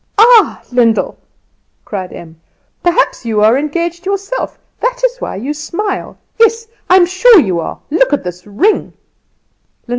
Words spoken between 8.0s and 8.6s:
at this